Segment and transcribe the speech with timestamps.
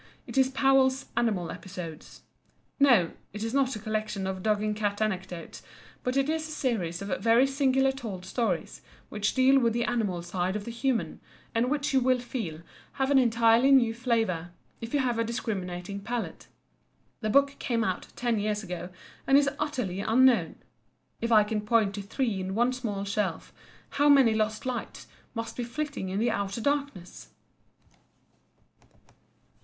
[0.25, 2.23] It is Powell's "Animal Episodes."
[2.79, 5.61] No, it is not a collection of dog and cat anecdotes,
[6.01, 10.23] but it is a series of very singularly told stories which deal with the animal
[10.23, 11.19] side of the human,
[11.53, 12.61] and which you will feel
[12.93, 14.49] have an entirely new flavour
[14.81, 16.47] if you have a discriminating palate.
[17.19, 18.89] The book came out ten years ago,
[19.27, 20.55] and is utterly unknown.
[21.21, 23.53] If I can point to three in one small shelf,
[23.91, 25.05] how many lost lights
[25.35, 27.27] must be flitting in the outer darkness!